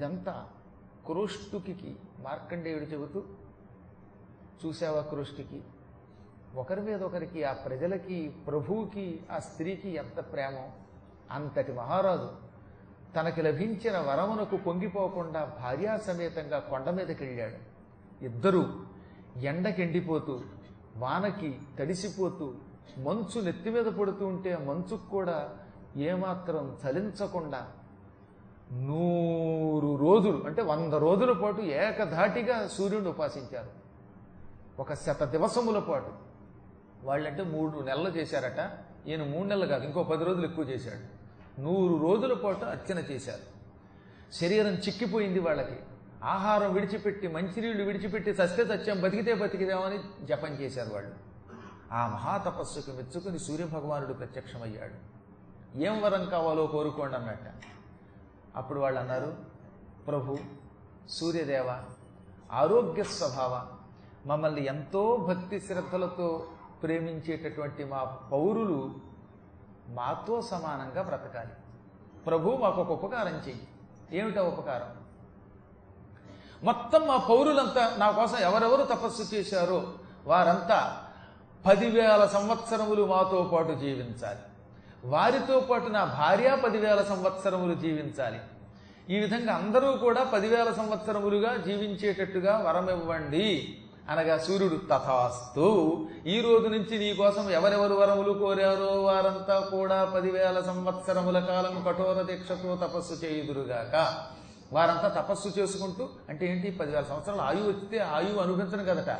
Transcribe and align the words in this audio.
ఇదంతా 0.00 0.48
క్రోష్టుకి 1.06 1.72
మార్కండేయుడు 2.20 2.84
చెబుతూ 2.84 3.20
చూసావా 4.60 5.00
క్రోష్టికి 5.00 5.62
ఒకరి 6.54 6.80
మీద 6.80 7.02
ఒకరికి 7.02 7.44
ఆ 7.44 7.52
ప్రజలకి 7.52 8.18
ప్రభువుకి 8.46 9.20
ఆ 9.30 9.38
స్త్రీకి 9.38 9.90
ఎంత 9.94 10.32
ప్రేమో? 10.32 10.64
అంతటి 11.30 11.72
మహారాజు 11.72 12.28
తనకి 13.14 13.42
లభించిన 13.42 13.98
వరమునకు 13.98 14.56
పొంగిపోకుండా 14.56 15.56
భార్యా 15.60 15.96
సమేతంగా 15.96 16.58
కొండ 16.58 16.90
మీదకి 16.90 17.24
వెళ్ళాడు. 17.24 17.58
ఇద్దరూ 18.24 18.62
ఎండకెండిపోతూ 19.40 20.40
వానకి 20.96 21.58
తడిసిపోతూ 21.78 22.54
మంచు 22.98 23.40
నెత్తి 23.40 23.70
మీద 23.70 23.86
పడుతూ 23.86 24.26
ఉంటే 24.26 24.52
ఆ 24.52 24.58
మంచుకు 24.58 25.10
కూడా 25.10 25.58
ఏమాత్రం 25.96 26.78
చలించకుండా 26.82 27.60
నూరు 28.72 29.96
రోజులు 29.96 30.42
అంటే 30.46 30.62
వంద 30.62 30.92
రోజుల 30.92 31.32
పాటు 31.32 31.62
ఏకధాటిగా 31.62 32.68
సూర్యుడిని 32.68 33.10
ఉపాసించారు. 33.10 33.68
ఒక 34.80 34.94
శత 34.94 35.24
దివసముల 35.24 35.78
పాటు. 35.78 36.12
వాళ్ళంటే 37.04 37.42
మూడు 37.42 37.78
నెలలు 37.78 38.08
చేశారట. 38.08 38.70
ఈయన 39.08 39.24
మూడు 39.24 39.48
నెలలు 39.48 39.66
కాదు 39.66 39.84
ఇంకో 39.84 40.02
పది 40.02 40.24
రోజులు 40.24 40.44
ఎక్కువ 40.44 40.64
చేశాడు. 40.64 41.20
నూరు 41.60 42.02
రోజుల 42.02 42.34
పాటు 42.34 42.64
అర్చన 42.64 42.98
చేశారు. 42.98 43.60
శరీరం 44.34 44.74
చిక్కిపోయింది 44.74 45.38
వాళ్ళకి. 45.38 45.76
ఆహారం 46.24 46.72
విడిచిపెట్టి 46.72 47.28
మంచినీళ్ళు 47.28 47.84
విడిచిపెట్టి 47.84 48.34
సస్తే 48.34 48.64
సత్యం 48.64 49.00
బతికితే 49.00 49.34
బతికిదామని 49.34 50.26
జపం 50.26 50.48
చేశారు 50.48 50.94
వాళ్ళు. 50.94 51.14
ఆ 51.92 52.06
మహాతపస్సుకు 52.06 52.90
మెచ్చుకుని 52.90 53.38
సూర్యభగవానుడు 53.38 54.12
ప్రత్యక్షమయ్యాడు. 54.12 55.20
ఏం 55.82 56.02
వరం 56.02 56.24
కావాలో 56.24 56.66
కోరుకోండి 56.66 57.16
అన్నట్ట. 57.16 57.42
అప్పుడు 58.56 58.80
వాళ్ళు 58.80 59.00
అన్నారు 59.00 59.36
ప్రభు 60.06 60.38
సూర్యదేవ 61.08 61.82
ఆరోగ్య 62.52 63.02
స్వభావ 63.02 63.66
మమ్మల్ని 64.26 64.66
ఎంతో 64.66 65.16
భక్తి 65.16 65.60
శ్రద్ధలతో 65.60 66.46
ప్రేమించేటటువంటి 66.82 67.84
మా 67.84 68.04
పౌరులు 68.04 68.94
మాతో 69.88 70.42
సమానంగా 70.42 71.02
బ్రతకాలి. 71.02 71.50
ప్రభు 72.26 72.50
మాకు 72.50 72.80
ఒక 72.80 72.90
ఉపకారం 72.90 73.34
చెయ్యి. 73.34 73.68
ఏమిటో 74.12 74.44
ఉపకారం? 74.44 74.96
మొత్తం 76.62 77.06
మా 77.06 77.16
పౌరులంతా 77.16 77.96
నా 77.98 78.10
కోసం 78.10 78.36
ఎవరెవరు 78.36 78.82
తపస్సు 78.82 79.34
చేశారో 79.34 79.92
వారంతా 80.26 81.04
పదివేల 81.66 82.26
సంవత్సరములు 82.26 83.06
మాతో 83.06 83.50
పాటు 83.52 83.72
జీవించాలి. 83.72 84.38
వారితో 85.04 85.60
పాటు 85.60 85.88
నా 85.88 86.04
భార్య 86.04 86.58
పదివేల 86.64 87.02
సంవత్సరములు 87.02 87.74
జీవించాలి. 87.74 88.40
ఈ 89.10 89.18
విధంగా 89.18 89.54
అందరూ 89.54 89.92
కూడా 89.92 90.24
పదివేల 90.24 90.72
సంవత్సరములుగా 90.72 91.56
జీవించేటట్టుగా 91.56 92.64
వరం 92.68 92.90
ఇవ్వండి 92.90 93.76
అనగా 94.10 94.38
సూర్యుడు 94.38 94.76
తథాస్తు 94.76 96.08
ఈ 96.26 96.40
రోజు 96.40 96.68
నుంచి 96.68 96.98
నీ 96.98 97.14
కోసం 97.14 97.50
ఎవరెవరు 97.50 97.94
వరములు 97.94 98.32
కోరారో 98.32 99.02
వారంతా 99.02 99.60
కూడా 99.60 100.04
పదివేల 100.04 100.62
సంవత్సరముల 100.66 101.38
కాలం 101.38 101.84
కఠోర 101.88 102.22
దీక్షతో 102.22 102.76
తపస్సు 102.76 103.24
చేయుదురుగాక. 103.24 104.14
వారంతా 104.72 105.08
తపస్సు 105.08 105.60
చేసుకుంటూ 105.60 106.08
అంటే 106.28 106.52
ఏంటి? 106.52 106.70
పదివేల 106.70 107.02
సంవత్సరాలు 107.02 107.40
ఆయువు 107.40 107.68
వచ్చితే 107.68 107.98
ఆయువు 107.98 108.40
అనుభవించను 108.40 108.84
కదట. 108.84 109.16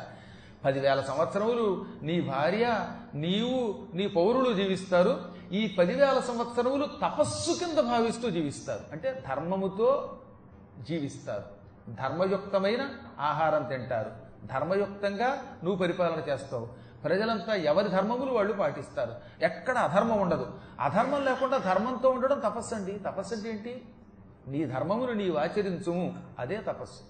పదివేల 0.65 1.01
సంవత్సరములు 1.01 1.85
నీ 2.03 2.21
భార్య 2.21 2.87
నీవు 3.15 3.75
నీ 3.95 4.07
పౌరులు 4.07 4.53
జీవిస్తారు. 4.53 5.40
ఈ 5.51 5.75
పదివేల 5.79 6.19
సంవత్సరములు 6.19 6.85
తపస్సు 6.85 7.65
కింద 7.65 7.77
భావిస్తూ 7.77 8.29
జీవిస్తారు. 8.29 8.79
అంటే 8.91 9.23
ధర్మముతో 9.29 10.19
జీవిస్తారు. 10.79 11.43
ధర్మయుక్తమైన 11.89 12.89
ఆహారం 13.19 13.63
తింటారు. 13.63 14.11
ధర్మయుక్తంగా 14.45 15.27
నువ్వు 15.63 15.75
పరిపాలన 15.75 16.31
చేస్తావు. 16.31 16.67
ప్రజలంతా 17.03 17.55
ఎవరి 17.55 17.89
ధర్మములు 17.89 18.31
వాళ్ళు 18.31 18.53
పాటిస్తారు. 18.53 19.15
ఎక్కడ 19.41 19.77
అధర్మం 19.77 20.19
ఉండదు. 20.21 20.51
అధర్మం 20.79 21.25
లేకుండా 21.25 21.57
ధర్మంతో 21.57 22.09
ఉండడం 22.09 22.39
తపస్సు 22.39 22.75
అండి 22.75 22.91
తపస్సు 22.91 23.33
అంటే 23.33 23.49
ఏంటి? 23.49 23.85
నీ 24.47 24.65
ధర్మమును 24.65 25.13
నీవు 25.13 25.37
ఆచరించుము 25.37 26.17
అదే 26.39 26.57
తపస్సు. 26.57 27.01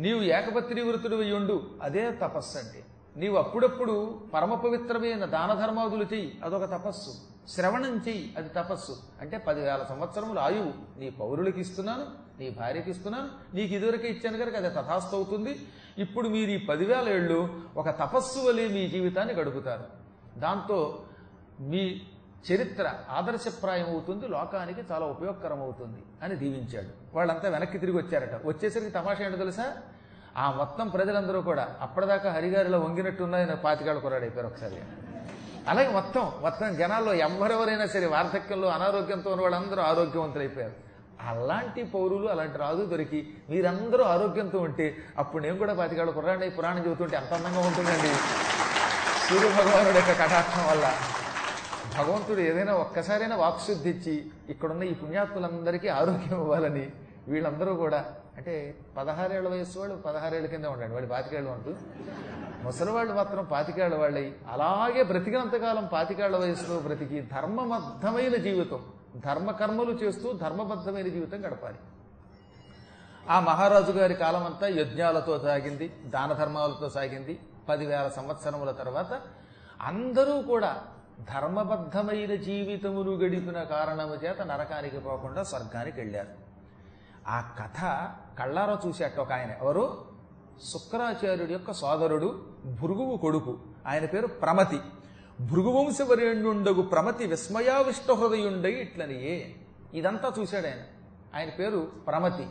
నీవు 0.00 0.20
ఏకపత్రి 0.20 0.82
వృతుడు 0.82 1.16
ఉండు 1.16 1.70
అదే 1.82 2.10
తపస్సు 2.10 2.58
అంటే 2.58 2.84
నీవు 3.20 3.36
అప్పుడప్పుడు 3.36 4.20
పరమ 4.34 4.54
పవిత్రమైన 4.54 5.24
దాన 5.24 5.54
ధర్మాదులు 5.54 6.04
చెయ్యి. 6.04 6.40
అదొక 6.44 6.64
తపస్సు. 6.64 7.14
శ్రవణం 7.48 7.96
చెయ్యి. 8.08 8.34
అది 8.38 8.48
తపస్సు. 8.48 8.96
అంటే 9.20 9.38
పదివేల 9.38 9.86
సంవత్సరములు 9.88 10.40
ఆయువు. 10.40 11.00
నీ 11.00 11.10
పౌరులకి 11.10 11.60
ఇస్తున్నాను 11.60 12.06
నీ 12.40 12.50
భార్యకి 12.50 12.90
ఇస్తున్నాను 12.90 13.56
నీకు 13.56 13.74
ఇదివరకే 13.74 14.08
ఇచ్చాను 14.08 14.38
కనుక 14.38 14.56
అది 14.56 14.70
తథాస్తు 14.70 15.16
అవుతుంది. 15.16 15.66
ఇప్పుడు 15.98 16.28
మీరు 16.28 16.50
ఈ 16.50 16.56
పదివేల 16.56 17.08
ఏళ్ళు 17.08 17.60
ఒక 17.76 17.90
తపస్సు 17.90 18.38
వలె 18.38 18.68
మీ 18.68 18.88
జీవితాన్ని 18.88 19.34
గడుపుతారు. 19.34 19.84
దాంతో 20.40 21.02
మీ 21.60 22.00
చరిత్ర 22.52 22.94
ఆదర్శప్రాయం 23.10 23.86
అవుతుంది 23.86 24.28
లోకానికి 24.28 24.80
చాలా 24.92 25.06
ఉపయోగకరం 25.06 25.62
అవుతుంది 25.62 26.02
అని 26.22 26.36
దీవించాడు. 26.36 27.16
వాళ్ళంతా 27.16 27.48
వెనక్కి 27.48 27.78
తిరిగి 27.78 27.96
వచ్చారట. 27.96 28.46
వచ్చేసరికి 28.46 28.90
తమాషా 28.90 29.24
ఏంటో 29.24 29.36
తెలుసా? 29.36 29.76
ఆ 30.36 30.50
మొత్తం 30.50 30.88
ప్రజలందరూ 30.88 31.42
కూడా 31.42 31.68
అప్పటిదాకా 31.80 32.32
హరిగారిలో 32.32 32.78
వంగినట్టు 32.78 33.22
ఉన్నాయని 33.22 33.56
పాతికాళ్ళు 33.56 34.00
కొరాడైపోయారు 34.00 34.48
ఒకసారి. 34.48 34.78
అలాగే 35.68 35.88
మొత్తం 35.88 36.32
మొత్తం 36.42 36.76
జనాల్లో 36.76 37.14
ఎవరెవరైనా 37.14 37.86
సరే 37.86 38.06
వార్ధక్యంలో 38.06 38.68
అనారోగ్యంతో 38.68 39.30
ఉన్న 39.30 39.42
వాళ్ళందరూ 39.42 39.82
ఆరోగ్యవంతులైపోయారు 39.82 40.76
అలాంటి 41.30 41.82
పౌరులు 41.84 42.28
అలాంటి 42.28 42.58
రాజు 42.58 42.82
దొరికి 42.82 43.34
మీరందరూ 43.50 44.04
ఆరోగ్యంతో 44.04 44.58
ఉంటే 44.58 44.96
అప్పుడు 45.18 45.42
నేను 45.42 45.58
కూడా 45.58 45.74
పాతికాళ్ళు 45.74 46.12
కుర్రాడి 46.12 46.50
పురాణం 46.50 46.84
చెబుతుంటే 46.86 47.16
ఎంత 47.16 47.32
అందంగా 47.34 47.58
ఉంటుందండి. 47.58 48.12
సూర్యభగవానుడి 49.28 49.98
యొక్క 49.98 50.10
కటాక్షం 50.10 50.66
వల్ల. 50.70 50.92
భగవంతుడు 51.98 52.40
ఏదైనా 52.40 52.72
ఒక్కసారైనా 52.72 53.36
వాక్శుద్ధి 53.36 53.90
ఇచ్చి 53.90 54.30
ఇక్కడున్న 54.48 54.82
ఈ 54.82 54.92
పుణ్యాత్ములందరికీ 54.92 55.88
ఆరోగ్యం 55.88 56.40
ఇవ్వాలని 56.40 56.88
వీళ్ళందరూ 57.28 57.74
కూడా 57.74 58.04
అంటే 58.36 58.78
పదహారేళ్ళ 58.96 59.48
వయస్సు 59.48 59.78
వాళ్ళు 59.78 59.96
పదహారేళ్ళ 59.96 60.46
కింద 60.46 60.64
ఉండండి. 60.64 60.94
వాడి 60.94 61.06
పాతికేళ్ళు 61.06 61.50
ఉంటూ. 61.50 61.74
ముసలివాళ్ళు 62.62 63.12
మాత్రం 63.14 63.44
పాతికేళ్ళ 63.44 63.96
వాళ్ళై. 63.96 64.32
అలాగే 64.50 65.02
బ్రతికినంతకాలం 65.02 65.86
పాతికేళ్ళ 65.92 66.36
వయసులో 66.36 66.80
బ్రతికి 66.80 67.20
ధర్మబద్ధమైన 67.20 68.36
జీవితం. 68.36 68.92
ధర్మకర్మలు 69.16 69.90
చేస్తూ 69.90 70.32
ధర్మబద్ధమైన 70.32 71.08
జీవితం 71.08 71.44
గడపాలి. 71.46 71.78
ఆ 73.30 73.40
మహారాజు 73.40 73.92
గారి 73.92 74.14
కాలం 74.14 74.44
అంతా 74.44 74.66
యజ్ఞాలతో 74.66 75.38
సాగింది 75.38 75.88
దాన 76.06 76.32
ధర్మాలతో 76.32 76.88
సాగింది. 76.88 77.38
పదివేల 77.68 78.08
సంవత్సరముల 78.08 78.70
తర్వాత 78.70 79.20
అందరూ 79.80 80.42
కూడా 80.42 80.82
ధర్మబద్ధమైన 81.34 82.34
జీవితమును 82.34 83.12
గడిపిన 83.12 83.62
కారణము 83.62 84.14
చేత 84.14 84.42
నరకానికి 84.42 84.98
పోకుండా 84.98 85.42
స్వర్గానికి 85.42 86.00
వెళ్ళారు 86.00 86.39
ఆ 87.28 87.40
కథ 87.40 88.08
కళ్ళారా 88.38 88.78
చూసేట 88.86 89.18
ఒక 89.18 89.32
ఆయన. 89.32 89.50
ఎవరు? 89.50 90.04
శుక్రాచార్యుడి 90.72 91.52
యొక్క 91.52 91.72
సోదరుడు 91.72 92.46
భృగువు 92.64 93.16
కొడుకు. 93.16 93.58
ఆయన 93.86 94.04
పేరు 94.04 94.26
ప్రమతి. 94.26 94.80
భృగువంశవర్యుండగు 95.40 96.82
ప్రమతి 96.82 97.26
విస్మయావిష్ట 97.26 98.12
హృదయుండై 98.12 98.72
ఇట్లనియే 98.72 99.54
ఇదంతా 99.94 100.32
చూశాడు 100.38 100.66
ఆయన. 100.66 100.78
ఆయన 101.34 101.48
పేరు 101.48 101.92
ప్రమతి. 102.06 102.46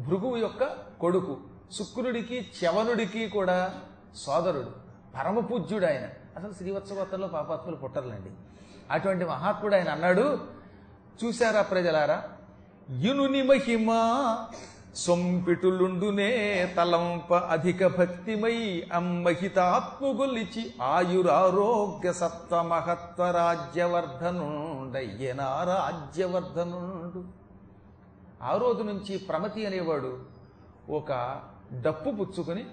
భృగువు 0.00 0.36
యొక్క 0.36 0.64
కొడుకు. 1.00 1.38
శుక్రుడికి 1.72 2.50
చవనుడికి 2.64 3.28
కూడా 3.28 3.74
సోదరుడు. 4.14 4.72
పరమపూజ్యుడు 5.16 5.86
ఆయన. 5.86 6.04
అసలు 6.36 6.52
శ్రీవత్సవత్తలో 6.52 7.28
పాపాత్ములు 7.28 7.76
పుట్టర్లండి. 7.76 8.30
అటువంటి 8.90 9.24
మహాత్ముడు 9.24 9.74
ఆయన 9.74 9.88
అన్నాడు 9.88 10.38
చూశారా 11.24 11.62
ప్రజలారా? 11.62 12.24
ఇనుని 12.88 13.42
మహిమ 13.42 13.90
సొంపిటులుండునే 14.96 16.72
తలంప 16.76 17.34
అధిక 17.34 17.86
భక్తిమై 17.86 18.88
అమ్మహితాత్ముగొలిచి 18.92 20.74
ఆయురారోగ్య 20.82 22.12
సత్వ 22.12 22.62
మహత్వ 22.62 23.30
రాజ్యవర్ధనుండయ్యనా 23.30 25.62
రాజ్యవర్ధనుండు 25.62 27.24
ఆ 28.42 28.56
రోజు 28.56 28.82
నుంచి 28.82 29.18
ప్రమతి 29.18 29.66
అనేవాడు 29.66 30.18
ఒక 30.90 31.40
డప్పు 31.82 32.10
పుచ్చుకొని 32.10 32.64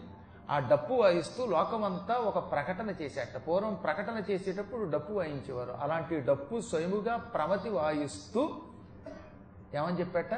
ఆ 0.50 0.60
డప్పు 0.60 0.94
వాయిస్తూ 0.94 1.46
లోకమంతా 1.46 2.14
ఒక 2.14 2.52
ప్రకటన 2.52 2.94
చేసేట 3.02 3.48
పూర్వం 3.48 3.74
ప్రకటన 3.74 4.24
చేసేటప్పుడు 4.32 4.90
డప్పు 4.90 5.14
వాయించేవారు. 5.14 5.72
అలాంటి 5.72 6.20
డప్పు 6.20 6.62
స్వయముగా 6.62 7.18
ప్రమతి 7.18 7.70
వాయిస్తూ 7.70 8.62
ఏమని 9.76 10.00
చెప్పేట? 10.00 10.30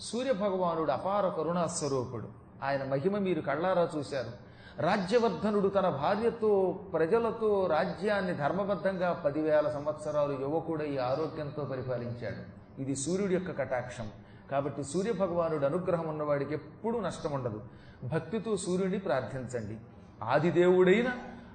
సూర్యభగవానుడు 0.00 0.92
అపార 0.92 1.28
కరుణాస్వరూపుడు 1.28 2.28
ఆయన 2.62 2.84
మహిమ 2.84 3.18
మీరు 3.18 3.40
కళ్ళారా 3.40 3.88
చూశారు. 3.96 4.46
రాజ్యవర్ధనుడు 4.82 5.68
తన 5.68 5.88
భార్యతో 5.88 6.80
ప్రజలతో 6.92 7.66
రాజ్యాన్ని 7.66 8.34
ధర్మబద్ధంగా 8.34 9.12
పదివేల 9.12 9.68
సంవత్సరాలు 9.68 10.32
యువకుడై 10.40 10.96
ఆరోగ్యంతో 10.96 11.64
పరిపాలించాడు. 11.64 12.56
ఇది 12.80 12.96
సూర్యుడి 12.96 13.34
యొక్క 13.34 13.58
కటాక్షం. 13.58 14.10
కాబట్టి 14.50 14.84
సూర్య 14.84 15.12
భగవానుడు 15.12 15.66
అనుగ్రహం 15.66 16.08
ఉన్నవాడికి 16.08 16.54
ఎప్పుడూ 16.54 17.00
నష్టం 17.00 17.32
ఉండదు. 17.32 17.62
భక్తితో 18.04 18.56
సూర్యుడిని 18.56 18.98
ప్రార్థించండి. 18.98 19.76
ఆదిదేవుడైన 20.24 21.12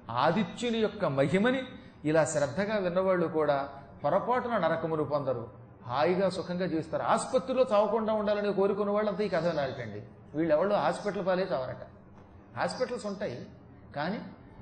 ఆదిత్యుని 0.09 0.77
యొక్క 0.77 1.05
మహిమని 1.05 1.63
ఇలా 2.05 2.25
శ్రద్ధగా 2.25 2.77
విన్నవాళ్ళు 2.77 3.27
కూడా 3.27 3.69
పొరపాటున 4.03 4.57
నరకములు 4.57 5.03
పొందరు. 5.03 5.60
హాయిగా 5.89 6.27
సుఖంగా 6.29 6.65
జీవిస్తారు. 6.65 7.03
ఆసుపత్రిలో 7.03 7.63
చావకుండా 7.71 8.13
ఉండాలని 8.13 8.53
కోరుకున్న 8.53 8.91
వాళ్ళంతా 8.91 9.23
ఈ 9.23 9.29
కథ 9.29 9.45
వినాలటండి 9.45 10.01
వీళ్ళెవళ్ళు 10.37 10.75
హాస్పిటల్ 10.75 11.25
పాలే 11.27 11.47
చావరట. 11.51 11.83
హాస్పిటల్స్ 12.57 13.05
ఉంటాయి 13.05 13.37
కానీ 13.95 14.19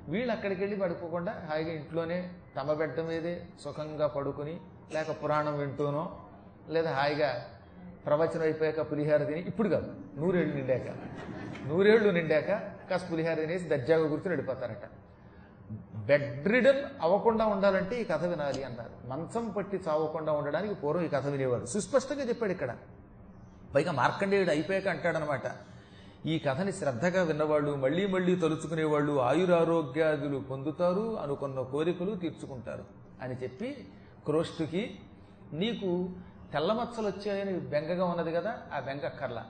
వీళ్ళు 0.08 0.32
అక్కడికి 0.32 0.60
వెళ్ళి 0.60 0.76
పడుకోకుండా 0.80 1.32
హాయిగా 1.48 1.72
ఇంట్లోనే 1.72 2.18
తమ 2.56 2.72
బెడ్డ 2.72 3.00
మీదే 3.00 3.34
సుఖంగా 3.64 4.06
పడుకుని 4.06 4.54
లేక 4.94 5.10
పురాణం 5.22 5.58
వింటూనో 5.58 6.04
లేదా 6.74 6.90
హాయిగా 6.98 7.30
ప్రవచనం 8.06 8.42
అయిపోయాక 8.42 8.80
పులిహార 8.90 9.22
తిని 9.24 9.40
ఇప్పుడు 9.40 9.68
కాదు 9.68 9.88
నూరేళ్ళు 10.20 10.54
నిండాక. 10.54 10.88
నూరేళ్ళు 11.68 12.10
నిండాక 12.10 12.50
కాస్త 12.90 13.12
పులిహార 13.12 13.34
తినేసి 13.34 13.68
దర్జాగా 13.72 14.08
కూర్చొని 14.08 14.28
వెళ్ళిపోతారట. 14.28 14.86
బెడ్ 16.08 16.48
రిడన్ 16.48 16.82
అవ్వకుండా 17.02 17.46
ఉండాలంటే 17.46 18.00
ఈ 18.00 18.04
కథ 18.04 18.24
వినాలి 18.24 18.64
అన్నారు. 18.64 19.08
మంచం 19.08 19.48
పట్టి 19.48 19.76
చావకుండా 19.76 20.32
ఉండడానికి 20.32 20.74
పూర్వం 20.74 21.04
ఈ 21.04 21.08
కథ 21.08 21.26
వినేవారు 21.26 21.66
సుస్పష్టంగా 21.66 22.22
చెప్పాడు 22.22 22.52
ఇక్కడ. 22.52 22.70
పైగా 23.74 23.92
మార్కండేయుడు 23.92 24.50
అయిపోయాక 24.50 24.88
అంటాడనమాట 24.88 25.46
ఈ 26.26 26.38
కథని 26.38 26.72
శ్రద్ధగా 26.72 27.22
విన్నవాళ్ళు 27.22 27.74
మళ్ళీ 27.74 28.06
మళ్ళీ 28.06 28.36
తలుచుకునేవాళ్ళు 28.36 29.20
ఆయురారోగ్యాదులు 29.20 30.38
పొందుతారు 30.38 31.18
అనుకున్న 31.18 31.60
కోరికలు 31.62 32.14
తీర్చుకుంటారు 32.14 32.84
అని 33.22 33.34
చెప్పి 33.42 33.68
క్రోష్టుకి 34.24 34.82
నీకు 35.52 36.08
తెల్లమచ్చలు 36.52 37.06
వచ్చాయని 37.06 37.60
బెంగగా 37.72 38.04
ఉన్నది 38.04 38.32
కదా 38.32 38.58
ఆ 38.76 38.80
బెంగ 38.80 39.04
అక్కర్లా 39.04 39.44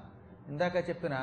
ఇందాక 0.49 0.76
చెప్పిన 0.88 1.14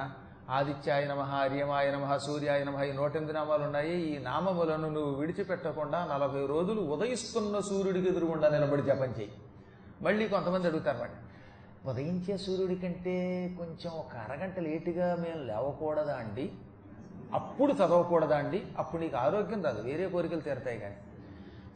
ఆదిత్యాయ 0.55 1.07
నమ 1.07 1.19
ఆర్యమాయ 1.19 1.91
నమ 1.91 2.17
సూర్యాయ 2.17 2.63
నమ 2.63 2.83
ఈ 2.83 2.91
నూట 2.91 3.15
ఎనిమిది 3.15 3.33
నామాలు 3.33 3.63
ఉన్నాయి. 3.63 4.01
ఈ 4.01 4.17
నామములను 4.17 4.89
నువ్వు 4.89 5.15
విడిచిపెట్టకుండా 5.15 6.05
నలభై 6.05 6.45
రోజులు 6.45 6.81
ఉదయిస్తున్న 6.81 7.59
సూర్యుడికి 7.59 8.09
ఎదురుగుండా 8.09 8.49
నిలబడి 8.49 8.81
జపం 8.81 9.13
చేయి. 9.19 9.31
మళ్ళీ 10.01 10.27
కొంతమంది 10.27 10.67
అడుగుతారు 10.67 10.97
మాట 10.97 11.09
ఉదయించే 11.87 12.37
సూర్యుడి 12.37 12.75
కంటే 12.75 13.15
కొంచెం 13.57 13.93
ఒక 13.93 14.17
అరగంట 14.17 14.59
లేటుగా 14.59 15.15
మేము 15.15 15.43
లేవకూడదా 15.43 16.15
అండి? 16.15 16.51
అప్పుడు 17.33 17.73
చదవకూడదా 17.73 18.37
అండి? 18.37 18.65
అప్పుడు 18.77 19.01
నీకు 19.01 19.17
ఆరోగ్యం 19.17 19.63
రాదు 19.63 19.81
వేరే 19.81 20.09
కోరికలు 20.09 20.39
తీరతాయి 20.39 20.79
కానీ. 20.79 20.95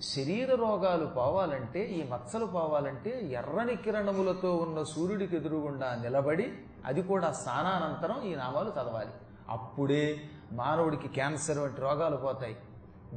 శరీర 0.01 0.55
రోగాలు 0.55 1.05
పోవాలంటే 1.05 1.83
ఈ 1.83 2.03
మచ్చలు 2.03 2.45
పోవాలంటే 2.45 3.27
ఎర్రని 3.31 3.75
కిరణములతో 3.75 4.55
ఉన్న 4.55 4.83
సూర్యుడికి 4.83 5.35
ఎదురుగుండా 5.35 5.99
నిలబడి 6.03 6.53
అది 6.85 7.01
కూడా 7.01 7.31
స్నానానంతరం 7.31 8.21
ఈ 8.21 8.35
నామాలు 8.35 8.69
చదవాలి. 8.69 9.09
అప్పుడే 9.49 10.21
మానవుడికి 10.51 11.07
క్యాన్సర్ 11.07 11.59
వంటి 11.59 11.81
రోగాలు 11.81 12.17
పోతాయి. 12.17 12.57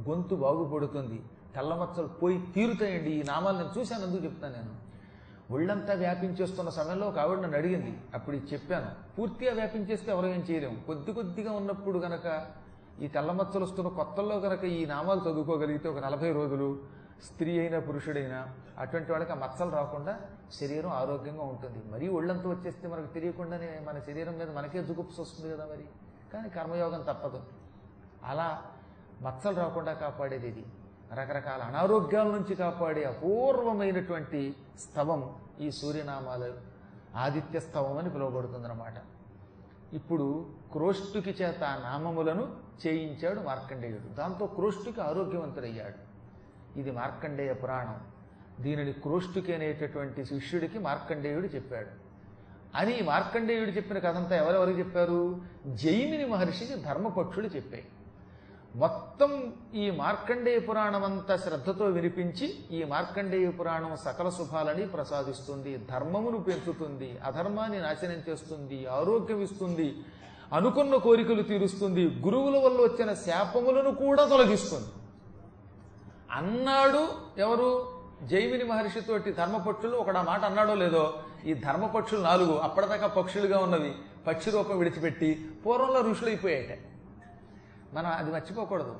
గొంతు 0.09 0.35
బాగుపడుతుంది. 0.35 1.23
తెల్లమచ్చలు 1.55 2.07
పోయి 2.07 2.43
తీరుతాయండి. 2.55 3.11
ఈ 3.11 3.23
నామాలు 3.23 3.57
నేను 3.57 3.79
చూశాను 3.79 4.03
ఎందుకు 4.03 4.23
చెప్తాను 4.23 4.53
నేను? 4.53 4.85
ఒళ్ళంతా 5.53 5.93
వ్యాపించేస్తున్న 5.93 6.69
సమయంలో 6.69 7.07
ఒక 7.07 7.19
ఆవిడ 7.19 7.39
నన్ను 7.39 7.57
అడిగింది. 7.57 7.97
అప్పుడు 8.13 8.35
చెప్పాను 8.35 9.15
పూర్తిగా 9.15 9.53
వ్యాపించేస్తే 9.53 10.11
ఎవరో 10.11 10.27
ఏం 10.27 10.45
చేయలేము? 10.51 10.77
కొద్ది 10.87 11.13
కొద్దిగా 11.13 11.51
ఉన్నప్పుడు 11.51 11.99
గనక 11.99 12.45
ఈ 13.01 13.07
తెల్లమచ్చలు 13.07 13.63
వస్తున్న 13.63 13.89
కొత్తల్లో 13.89 14.35
గనక 14.35 14.63
ఈ 14.63 14.85
నామాలు 14.85 15.19
చదువుకోగలిగితే 15.19 15.89
ఒక 15.89 16.05
నలభై 16.05 16.31
రోజులు 16.31 16.79
స్త్రీ 17.23 17.59
అయినా 17.59 17.79
పురుషుడైనా 17.79 18.55
అటువంటి 18.79 19.11
వాళ్ళకి 19.11 19.31
ఆ 19.31 19.35
మచ్చలు 19.35 19.71
రాకుండా 19.71 20.19
శరీరం 20.59 20.89
ఆరోగ్యంగా 20.89 21.43
ఉంటుంది. 21.43 21.91
మరీ 21.91 22.07
ఒళ్ళంతా 22.07 22.49
వచ్చేస్తే 22.49 22.87
మనకు 22.87 23.13
తెలియకుండానే 23.13 23.81
మన 23.83 23.99
శరీరం 23.99 24.37
మీద 24.37 24.51
మనకే 24.51 24.83
జుగుప్స్ 24.83 25.19
వస్తుంది 25.19 25.55
కదా 25.55 25.65
మరి. 25.65 25.85
కానీ 26.33 26.49
కర్మయోగం 26.49 27.01
తప్పదు. 27.01 27.43
అలా 28.23 28.61
మచ్చలు 29.21 29.55
రాకుండా 29.55 29.93
కాపాడేది 29.93 30.47
ఇది. 30.47 30.65
రకరకాల 31.13 31.61
అనారోగ్యాల 31.61 32.27
నుంచి 32.27 32.55
కాపాడే 32.55 33.03
అపూర్వమైనటువంటి 33.03 34.55
స్తవం 34.79 35.35
ఈ 35.59 35.71
సూర్యనామాలు. 35.71 36.53
ఆదిత్య 37.15 37.59
స్తవం 37.59 37.97
అని 37.97 38.09
పిలువబడుతుందన్నమాట. 38.09 38.93
ఇప్పుడు 39.93 40.49
క్రోష్టుకి 40.71 41.29
చేత 41.29 41.63
ఆ 41.63 41.91
నామములను 41.91 42.55
చేయించాడు 42.87 43.39
మార్కండేయుడు. 43.39 44.13
దాంతో 44.13 44.47
క్రోష్టుకి 44.47 45.01
ఆరోగ్యవంతుడయ్యాడు. 45.01 46.14
ఇది 46.75 46.91
మార్కండేయ 46.91 47.53
పురాణం. 47.53 47.99
దీనిని 48.63 48.93
క్రోష్టుకి 48.93 49.55
అనేటటువంటి 49.55 50.25
శిష్యుడికి 50.25 50.79
మార్కండేయుడు 50.79 51.47
చెప్పాడు. 51.47 52.05
అని 52.77 53.01
మార్కండేయుడు 53.03 53.69
చెప్పిన 53.69 53.97
కథంతా 53.97 54.35
ఎవరెవరికి 54.35 54.79
చెప్పారు? 54.79 55.41
జైమిని 55.67 56.25
మహర్షికి 56.25 56.75
ధర్మపక్షుడు 56.75 57.47
చెప్పాయి. 57.47 57.83
మొత్తం 58.75 59.53
ఈ 59.75 59.91
మార్కండేయ 59.91 60.59
పురాణం 60.59 61.03
అంతా 61.03 61.37
శ్రద్ధతో 61.37 61.85
వినిపించి 61.85 62.55
ఈ 62.71 62.83
మార్కండేయ 62.83 63.49
పురాణం 63.49 63.97
సకల 64.05 64.29
శుభాలని 64.29 64.87
ప్రసాదిస్తుంది 64.87 65.77
ధర్మమును 65.77 66.37
పెంచుతుంది 66.37 67.17
అధర్మాన్ని 67.25 67.79
నాశనం 67.79 68.31
చేస్తుంది 68.31 68.85
ఆరోగ్యం 68.85 69.41
ఇస్తుంది 69.41 69.97
అనుకున్న 70.53 70.95
కోరికలు 70.95 71.41
తీరుస్తుంది 71.41 72.03
గురువుల 72.05 72.57
వల్ల 72.57 72.77
వచ్చిన 72.81 73.13
శాపములను 73.13 73.91
కూడా 73.91 74.25
తొలగిస్తుంది. 74.25 75.04
అన్నాడు 76.35 77.01
ఎవరు? 77.37 77.69
జైమిని 78.21 78.63
మహర్షితోటి 78.63 79.31
ధర్మపక్షులు. 79.33 79.95
ఒకడు 79.97 80.19
మాట 80.19 80.41
అన్నాడో 80.45 80.75
లేదో? 80.75 81.03
ఈ 81.45 81.53
ధర్మపక్షులు 81.53 82.21
నాలుగు. 82.21 82.53
అప్పటిదాకా 82.57 83.07
పక్షులుగా 83.07 83.57
ఉన్నవి. 83.59 83.91
పక్షి 84.27 84.49
రూపం 84.49 84.77
విడిచిపెట్టి 84.79 85.29
పూర్వంలో 85.65 86.11
ఋషులు 86.11 86.29
అయిపోయాయట 86.29 86.73
మనం 87.93 88.11
అది 88.11 88.31
మర్చిపోకూడదు. 88.31 88.95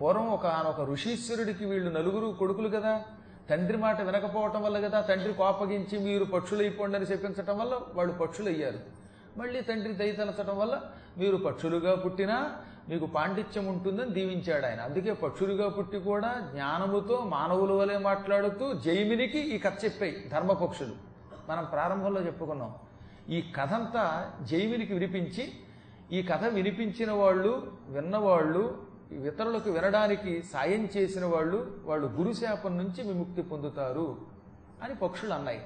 పూర్వం 0.00 0.28
ఒక 0.28 0.46
ఒక 0.46 0.80
ఋషీశ్వరుడికి 0.90 1.64
వీళ్ళు 1.64 1.90
నలుగురు 1.90 2.36
కొడుకులు 2.38 2.68
కదా. 2.68 3.02
తండ్రి 3.50 3.76
మాట 3.76 4.00
వినకపోవటం 4.00 4.62
వల్ల 4.62 4.88
కదా 4.88 5.00
తండ్రి 5.00 5.32
కోపగించి 5.32 5.98
మీరు 5.98 6.24
పక్షులైపోండి 6.24 6.96
అని 6.96 7.06
చెప్పించటం 7.06 7.58
వల్ల 7.58 7.74
వాళ్ళు 7.94 8.12
పక్షులు 8.12 8.48
అయ్యారు 8.48 8.78
మళ్ళీ 9.36 9.60
తండ్రి 9.60 9.92
దయతలచటం 9.92 10.58
వల్ల 10.58 10.80
మీరు 11.18 11.36
పక్షులుగా 11.36 11.94
పుట్టినా 11.94 12.36
మీకు 12.88 13.06
పాండిత్యం 13.06 13.66
ఉంటుందని 13.66 14.10
దీవించాడు 14.10 14.66
ఆయన. 14.66 14.80
అందుకే 14.80 15.12
పక్షులుగా 15.12 15.68
పుట్టి 15.68 15.98
కూడా 15.98 16.50
జ్ఞానముతో 16.52 17.22
మానవుల 17.24 17.72
వలె 17.72 17.98
మాట్లాడుతూ 17.98 18.72
జైమినికి 18.72 19.38
ఈ 19.38 19.58
కథ 19.58 19.72
చెప్పాయి 19.84 20.28
ధర్మపక్షులు. 20.32 20.94
మనం 21.48 21.64
ప్రారంభంలో 21.64 22.20
చెప్పుకున్నాం. 22.22 22.74
ఈ 23.28 23.52
కథంతా 23.56 24.32
జైమినికి 24.42 24.92
వినిపించి 24.92 25.52
ఈ 26.12 26.22
కథ 26.22 26.44
వినిపించిన 26.44 27.10
వాళ్ళు 27.10 27.72
విన్నవాళ్ళు 27.88 28.82
ఇతరులకు 29.12 29.70
వినడానికి 29.70 30.42
సాయం 30.52 30.88
చేసిన 30.96 31.24
వాళ్ళు 31.24 31.76
వాళ్ళు 31.84 32.06
గురుశాపం 32.06 32.78
నుంచి 32.78 33.08
విముక్తి 33.08 33.42
పొందుతారు 33.42 34.16
అని 34.82 34.94
పక్షులు 34.94 35.34
అన్నాయి. 35.34 35.60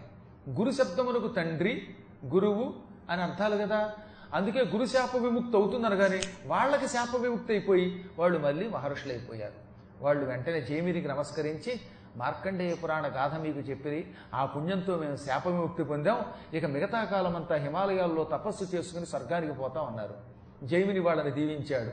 గురు 0.50 0.70
శబ్దమునకు 0.70 1.28
తండ్రి 1.28 1.82
గురువు 2.26 2.74
అని 3.10 3.22
అర్థాలు 3.22 3.56
కదా. 3.56 3.92
అందుకే 4.34 4.64
గురు 4.64 4.86
శాప 4.86 5.16
విముక్తి 5.16 5.56
అవుతుందనగానే 5.56 6.22
వాళ్ళకి 6.46 6.88
శాప 6.88 7.16
విముక్తి 7.16 7.52
అయిపోయి 7.52 8.04
వాళ్ళు 8.18 8.38
మళ్ళీ 8.38 8.68
మహర్షులు 8.68 9.12
అయిపోయారు. 9.12 9.52
వాళ్ళు 10.00 10.24
వెంటనే 10.24 10.60
జేమిరికి 10.60 11.08
నమస్కరించి 11.08 11.80
మార్కండేయ 12.16 12.74
పురాణ 12.74 13.06
గాథ 13.06 13.34
మీకు 13.34 13.58
చెప్పి 13.58 14.14
ఆ 14.34 14.44
పుణ్యంతో 14.44 14.96
మేము 14.98 15.16
శాప 15.16 15.48
విముక్తి 15.48 15.84
పొందాం. 15.84 16.24
ఇక 16.54 16.64
మిగతా 16.64 17.04
కాలం 17.04 17.36
అంతా 17.36 17.54
హిమాలయాల్లో 17.54 18.24
తపస్సు 18.24 18.64
చేసుకుని 18.74 19.06
స్వర్గానికి 19.06 19.52
పోతా 19.52 19.80
ఉన్నారు. 19.80 20.14
జైమిని 20.62 20.98
వాళ్ళని 20.98 21.30
దీవించాడు. 21.30 21.90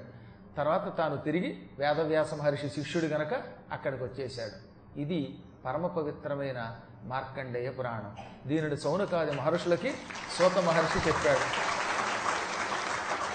తర్వాత 0.58 0.98
తాను 0.98 1.18
తిరిగి 1.18 1.68
వేదవ్యాస 1.80 2.34
మహర్షి 2.34 2.70
శిష్యుడు 2.70 3.06
గనక 3.06 3.34
అక్కడికి 3.72 4.04
వచ్చేశాడు 4.04 4.58
ఇది 5.00 5.40
పరమ 5.66 5.88
పవిత్రమైన 5.88 6.76
మార్కండేయ 7.04 7.70
పురాణం. 7.70 8.16
దీనిని 8.48 8.78
సౌనకాది 8.78 9.32
మహర్షులకి 9.32 9.94
సోత 10.40 10.58
మహర్షి 10.58 11.08
చెప్పాడు. 11.08 11.85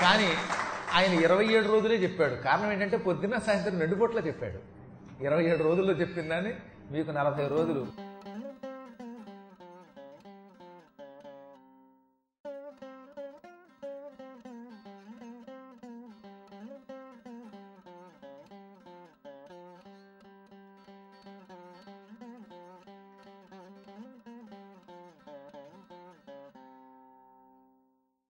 కానీ 0.02 0.28
ఆయన 0.92 1.12
ఇరవై 1.20 1.44
ఏడు 1.46 1.68
రోజులే 1.68 1.96
చెప్పాడు. 1.96 2.34
కారణం 2.34 2.72
ఏంటంటే 2.72 2.96
పొద్దున్న 2.96 3.38
సాయంత్రం 3.38 3.80
రెండు 3.80 3.94
పూట్ల 3.94 4.18
చెప్పాడు. 4.18 4.58
ఇరవై 5.24 5.44
ఏడు 5.44 5.62
రోజుల్లో 5.62 5.92
చెప్పిందని 5.92 6.52
మీకు 6.90 7.10
నలభై 7.10 7.48
రోజులు 7.48 7.86